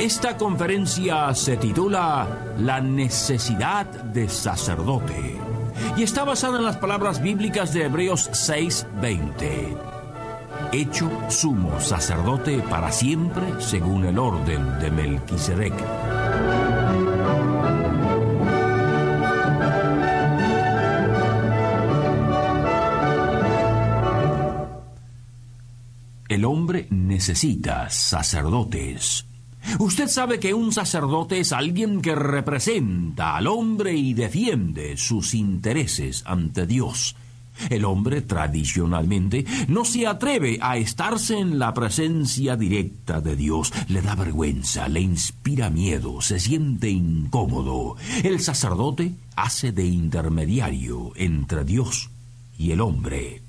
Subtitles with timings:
[0.00, 5.38] Esta conferencia se titula La necesidad de sacerdote
[5.94, 9.76] y está basada en las palabras bíblicas de Hebreos 6:20.
[10.72, 15.74] Hecho sumo sacerdote para siempre según el orden de Melquisedec.
[26.26, 29.29] El hombre necesita sacerdotes
[29.78, 36.22] Usted sabe que un sacerdote es alguien que representa al hombre y defiende sus intereses
[36.26, 37.16] ante Dios.
[37.68, 43.72] El hombre tradicionalmente no se atreve a estarse en la presencia directa de Dios.
[43.88, 47.96] Le da vergüenza, le inspira miedo, se siente incómodo.
[48.22, 52.10] El sacerdote hace de intermediario entre Dios
[52.56, 53.42] y el hombre.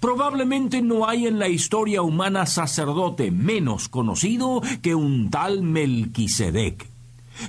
[0.00, 6.86] Probablemente no hay en la historia humana sacerdote menos conocido que un tal Melquisedec.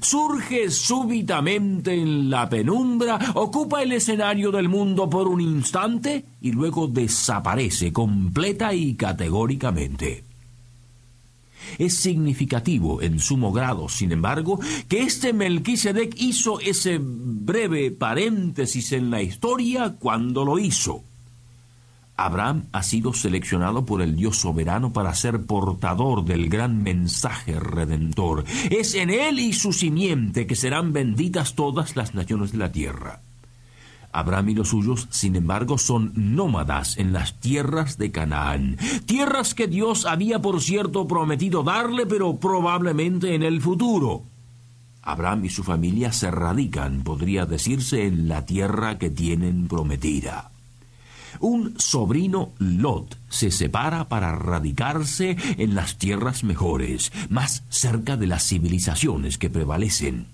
[0.02, 6.88] Surge súbitamente en la penumbra, ocupa el escenario del mundo por un instante y luego
[6.88, 10.24] desaparece completa y categóricamente.
[11.78, 19.12] Es significativo en sumo grado, sin embargo, que este Melquisedec hizo ese breve paréntesis en
[19.12, 21.04] la historia cuando lo hizo.
[22.26, 28.44] Abraham ha sido seleccionado por el Dios soberano para ser portador del gran mensaje redentor.
[28.70, 33.22] Es en él y su simiente que serán benditas todas las naciones de la tierra.
[34.12, 39.68] Abraham y los suyos, sin embargo, son nómadas en las tierras de Canaán, tierras que
[39.68, 44.24] Dios había, por cierto, prometido darle, pero probablemente en el futuro.
[45.04, 50.52] Abraham y su familia se radican, podría decirse, en la tierra que tienen prometida.
[51.40, 58.48] Un sobrino Lot se separa para radicarse en las tierras mejores, más cerca de las
[58.48, 60.28] civilizaciones que prevalecen.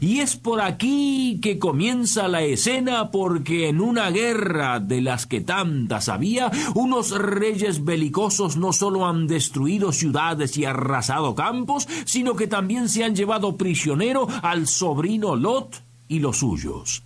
[0.00, 5.40] Y es por aquí que comienza la escena porque en una guerra de las que
[5.40, 12.46] tantas había, unos reyes belicosos no solo han destruido ciudades y arrasado campos, sino que
[12.46, 17.02] también se han llevado prisionero al sobrino Lot y los suyos.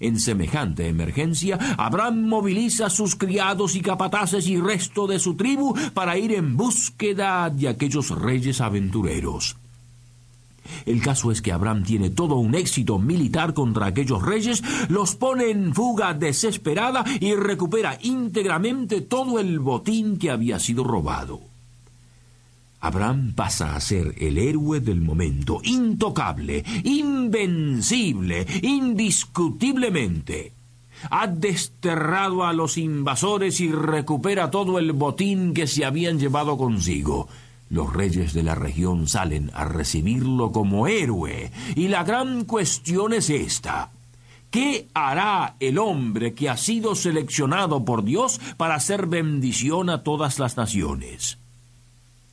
[0.00, 5.74] En semejante emergencia, Abraham moviliza a sus criados y capataces y resto de su tribu
[5.92, 9.56] para ir en búsqueda de aquellos reyes aventureros.
[10.86, 15.50] El caso es que Abraham tiene todo un éxito militar contra aquellos reyes, los pone
[15.50, 21.53] en fuga desesperada y recupera íntegramente todo el botín que había sido robado.
[22.84, 30.52] Abraham pasa a ser el héroe del momento, intocable, invencible, indiscutiblemente.
[31.08, 37.26] Ha desterrado a los invasores y recupera todo el botín que se habían llevado consigo.
[37.70, 43.30] Los reyes de la región salen a recibirlo como héroe, y la gran cuestión es
[43.30, 43.92] esta.
[44.50, 50.38] ¿Qué hará el hombre que ha sido seleccionado por Dios para hacer bendición a todas
[50.38, 51.38] las naciones?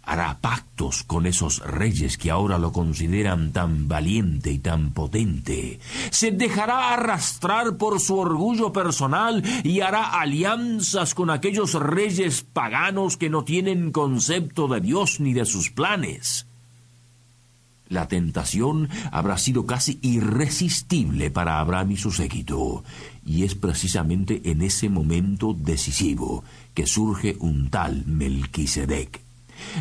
[0.03, 5.79] Hará pactos con esos reyes que ahora lo consideran tan valiente y tan potente.
[6.09, 13.29] Se dejará arrastrar por su orgullo personal y hará alianzas con aquellos reyes paganos que
[13.29, 16.45] no tienen concepto de Dios ni de sus planes.
[17.91, 22.85] La tentación habrá sido casi irresistible para Abraham y su séquito,
[23.25, 29.20] y es precisamente en ese momento decisivo que surge un tal Melquisedec.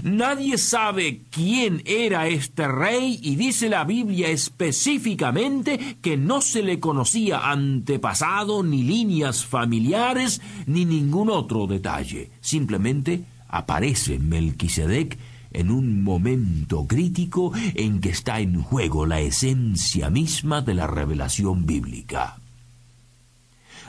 [0.02, 6.80] Nadie sabe quién era este rey y dice la Biblia específicamente que no se le
[6.80, 12.30] conocía antepasado ni líneas familiares ni ningún otro detalle.
[12.40, 15.18] Simplemente aparece Melquisedec
[15.52, 21.66] en un momento crítico en que está en juego la esencia misma de la revelación
[21.66, 22.38] bíblica.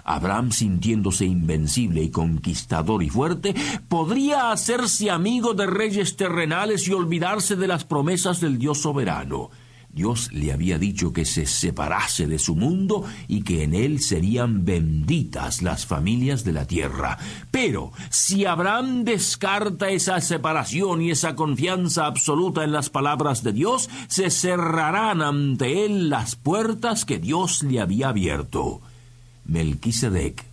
[0.03, 3.56] Abraham, sintiéndose invencible y conquistador y fuerte,
[3.88, 9.50] podría hacerse amigo de reyes terrenales y olvidarse de las promesas del Dios soberano.
[9.94, 14.63] Dios le había dicho que se separase de su mundo y que en él serían
[14.63, 17.18] benditas las familias de la tierra.
[17.51, 23.89] Pero si Abraham descarta esa separación y esa confianza absoluta en las palabras de Dios,
[24.07, 28.81] se cerrarán ante él las puertas que Dios le había abierto.
[29.51, 30.51] Melquisedec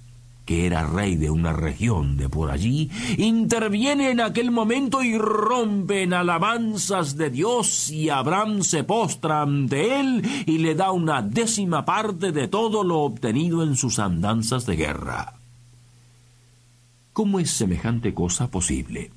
[0.49, 6.05] que era rey de una región de por allí, interviene en aquel momento y rompe
[6.05, 11.85] en alabanzas de Dios y Abraham se postra ante él y le da una décima
[11.85, 15.35] parte de todo lo obtenido en sus andanzas de guerra.
[17.13, 19.11] ¿Cómo es semejante cosa posible?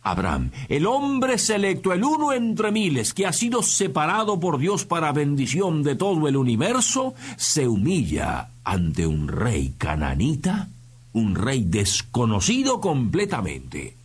[0.00, 5.12] Abraham, el hombre selecto, el uno entre miles, que ha sido separado por Dios para
[5.12, 10.68] bendición de todo el universo, se humilla ante un rey cananita,
[11.12, 13.96] un rey desconocido completamente.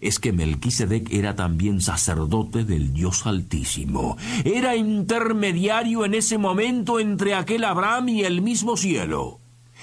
[0.00, 4.16] Es que Melquisedec era también sacerdote del Dios Altísimo.
[4.44, 9.40] Era intermediario en ese momento entre aquel Abraham y el mismo cielo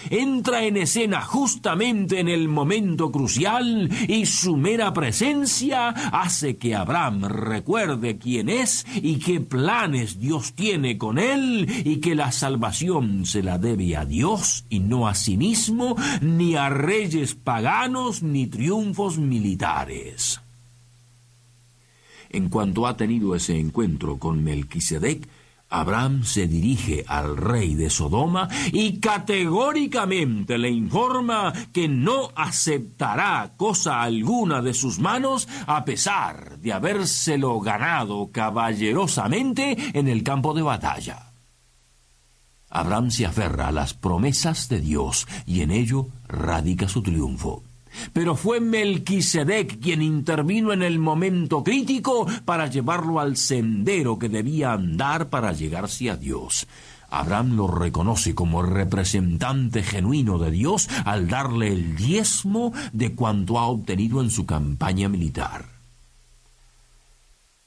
[0.09, 7.25] entra en escena justamente en el momento crucial y su mera presencia hace que Abraham
[7.25, 13.43] recuerde quién es y qué planes Dios tiene con él y que la salvación se
[13.43, 19.17] la debe a Dios y no a sí mismo, ni a reyes paganos ni triunfos
[19.17, 20.39] militares.
[22.29, 25.27] En cuanto ha tenido ese encuentro con Melquisedec,
[25.75, 34.01] Abraham se dirige al rey de Sodoma y categóricamente le informa que no aceptará cosa
[34.01, 41.33] alguna de sus manos a pesar de habérselo ganado caballerosamente en el campo de batalla.
[42.69, 47.63] Abraham se aferra a las promesas de Dios y en ello radica su triunfo.
[48.13, 54.73] Pero fue Melquisedec quien intervino en el momento crítico para llevarlo al sendero que debía
[54.73, 56.67] andar para llegarse a Dios.
[57.09, 63.67] Abraham lo reconoce como representante genuino de Dios al darle el diezmo de cuanto ha
[63.67, 65.75] obtenido en su campaña militar.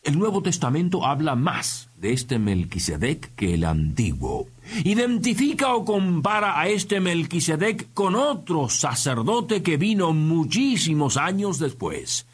[0.02, 4.48] El Nuevo Testamento habla más de este Melquisedec que el Antiguo.
[4.85, 12.26] Identifica o compara a este Melquisedec con otro sacerdote que vino muchísimos años después.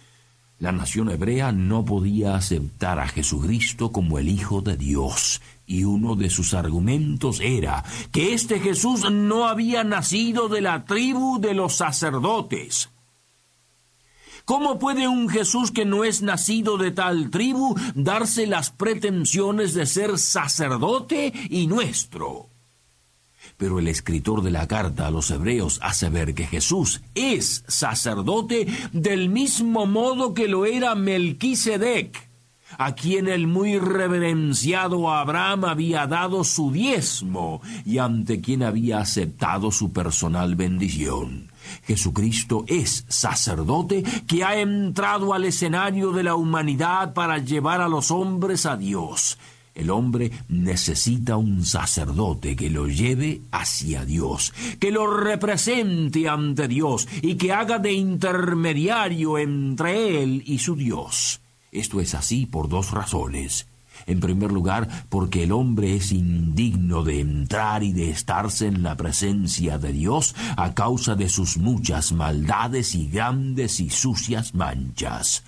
[0.59, 6.15] La nación hebrea no podía aceptar a Jesucristo como el Hijo de Dios, y uno
[6.15, 11.75] de sus argumentos era que este Jesús no había nacido de la tribu de los
[11.75, 12.94] sacerdotes.
[14.45, 19.87] ¿Cómo puede un Jesús que no es nacido de tal tribu darse las pretensiones de
[19.87, 22.51] ser sacerdote y nuestro?
[23.57, 28.67] Pero el escritor de la carta a los hebreos hace ver que Jesús es sacerdote
[28.93, 32.29] del mismo modo que lo era Melquisedec,
[32.77, 39.71] a quien el muy reverenciado Abraham había dado su diezmo y ante quien había aceptado
[39.71, 41.54] su personal bendición.
[41.87, 48.11] Jesucristo es sacerdote que ha entrado al escenario de la humanidad para llevar a los
[48.11, 49.39] hombres a Dios.
[49.75, 57.09] El hombre necesita un sacerdote que lo lleve hacia Dios, que lo represente ante Dios
[57.23, 61.41] y que haga de intermediario entre él y su Dios.
[61.73, 63.67] Esto es así por dos razones.
[64.07, 68.97] En primer lugar, porque el hombre es indigno de entrar y de estarse en la
[68.97, 75.45] presencia de Dios a causa de sus muchas maldades y grandes y sucias manchas.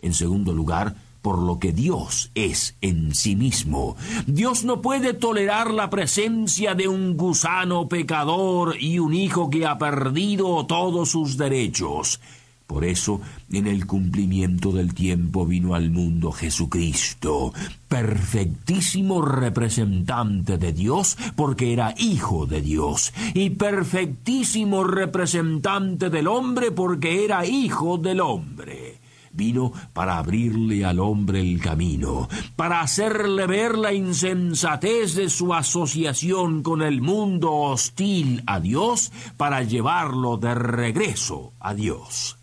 [0.00, 0.94] En segundo lugar,
[1.24, 3.96] por lo que Dios es en sí mismo.
[4.26, 9.78] Dios no puede tolerar la presencia de un gusano pecador y un hijo que ha
[9.78, 12.20] perdido todos sus derechos.
[12.66, 13.20] Por eso,
[13.52, 17.52] en el cumplimiento del tiempo vino al mundo Jesucristo,
[17.88, 27.24] perfectísimo representante de Dios, porque era hijo de Dios, y perfectísimo representante del hombre, porque
[27.24, 28.98] era hijo del hombre.
[29.30, 36.62] Vino para abrirle al hombre el camino, para hacerle ver la insensatez de su asociación
[36.62, 42.38] con el mundo hostil a Dios, para llevarlo de regreso a Dios.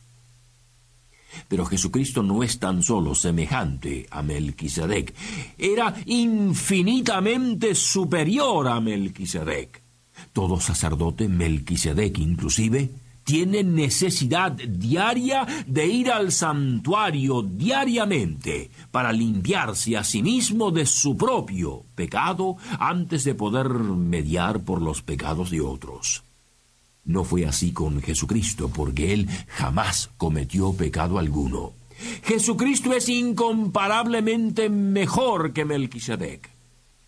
[1.47, 5.13] Pero Jesucristo no es tan solo semejante a Melquisedec,
[5.57, 9.81] era infinitamente superior a Melquisedec.
[10.33, 12.89] Todo sacerdote, Melquisedec inclusive,
[13.23, 21.15] tiene necesidad diaria de ir al santuario diariamente para limpiarse a sí mismo de su
[21.15, 26.23] propio pecado antes de poder mediar por los pecados de otros.
[27.05, 31.73] No fue así con Jesucristo, porque Él jamás cometió pecado alguno.
[32.23, 36.49] Jesucristo es incomparablemente mejor que Melquisedec.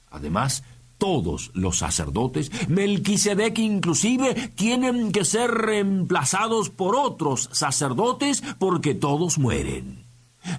[0.09, 0.63] Además,
[0.97, 10.03] todos los sacerdotes, Melquisedec inclusive, tienen que ser reemplazados por otros sacerdotes porque todos mueren.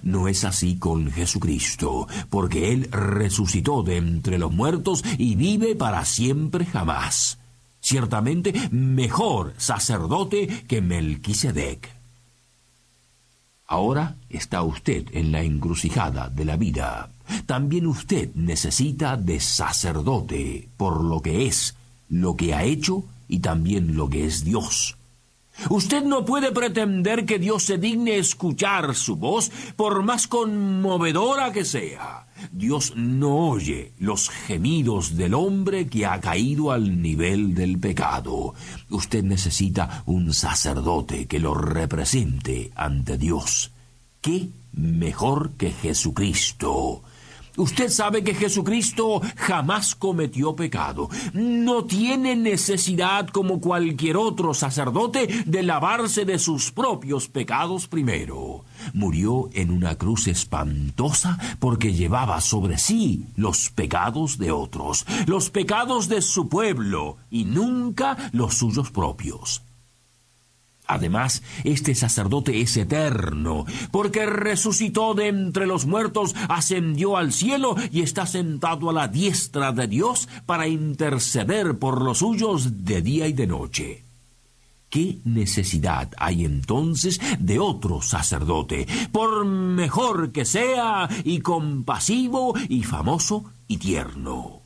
[0.03, 6.05] No es así con Jesucristo, porque Él resucitó de entre los muertos y vive para
[6.05, 7.37] siempre jamás.
[7.85, 11.87] Ciertamente mejor sacerdote que Melquisedec.
[13.67, 17.11] Ahora está usted en la encrucijada de la vida.
[17.45, 21.75] También usted necesita de sacerdote por lo que es,
[22.09, 24.97] lo que ha hecho y también lo que es Dios.
[25.69, 31.65] Usted no puede pretender que Dios se digne escuchar su voz, por más conmovedora que
[31.65, 32.27] sea.
[32.51, 38.53] Dios no oye los gemidos del hombre que ha caído al nivel del pecado.
[38.89, 43.71] Usted necesita un sacerdote que lo represente ante Dios.
[44.21, 47.03] ¿Qué mejor que Jesucristo?
[47.57, 51.09] Usted sabe que Jesucristo jamás cometió pecado.
[51.33, 58.65] No tiene necesidad, como cualquier otro sacerdote, de lavarse de sus propios pecados primero.
[58.93, 66.09] Murió en una cruz espantosa porque llevaba sobre sí los pecados de otros, los pecados
[66.09, 69.61] de su pueblo y nunca los suyos propios.
[70.87, 78.01] Además, este sacerdote es eterno, porque resucitó de entre los muertos, ascendió al cielo y
[78.01, 83.33] está sentado a la diestra de Dios para interceder por los suyos de día y
[83.33, 84.05] de noche.
[84.89, 93.45] ¿Qué necesidad hay entonces de otro sacerdote, por mejor que sea, y compasivo, y famoso,
[93.67, 94.64] y tierno?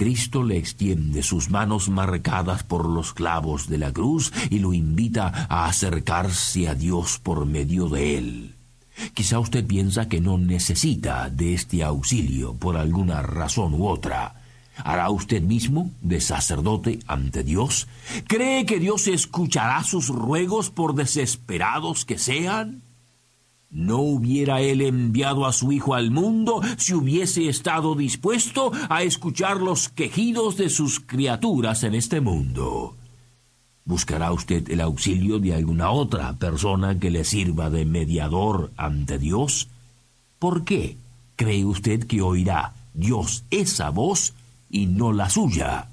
[0.00, 5.46] Cristo le extiende sus manos marcadas por los clavos de la cruz y lo invita
[5.50, 8.54] a acercarse a Dios por medio de él.
[9.12, 14.36] Quizá usted piensa que no necesita de este auxilio por alguna razón u otra.
[14.74, 17.86] ¿Hará usted mismo de sacerdote ante Dios?
[18.26, 22.80] ¿Cree que Dios escuchará sus ruegos por desesperados que sean?
[23.70, 29.58] ¿No hubiera él enviado a su Hijo al mundo si hubiese estado dispuesto a escuchar
[29.58, 32.96] los quejidos de sus criaturas en este mundo?
[33.84, 39.68] ¿Buscará usted el auxilio de alguna otra persona que le sirva de mediador ante Dios?
[40.40, 40.96] ¿Por qué
[41.36, 44.34] cree usted que oirá Dios esa voz
[44.68, 45.88] y no la suya?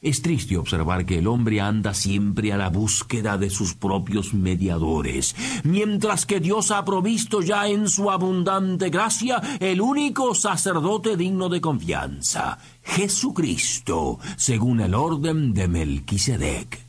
[0.00, 5.34] Es triste observar que el hombre anda siempre a la búsqueda de sus propios mediadores,
[5.64, 11.60] mientras que Dios ha provisto ya en su abundante gracia el único sacerdote digno de
[11.60, 16.80] confianza, Jesucristo, según el orden de Melquisedec.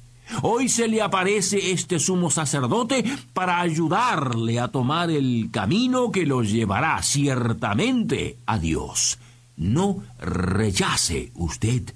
[0.43, 6.43] Hoy se le aparece este sumo sacerdote para ayudarle a tomar el camino que lo
[6.43, 9.17] llevará ciertamente a Dios.
[9.57, 11.95] No rechace usted